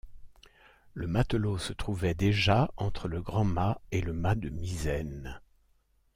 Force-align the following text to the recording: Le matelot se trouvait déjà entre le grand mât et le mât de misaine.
Le 0.95 1.05
matelot 1.05 1.59
se 1.59 1.73
trouvait 1.73 2.15
déjà 2.15 2.71
entre 2.75 3.07
le 3.07 3.21
grand 3.21 3.43
mât 3.43 3.79
et 3.91 4.01
le 4.01 4.13
mât 4.13 4.33
de 4.33 4.49
misaine. 4.49 5.39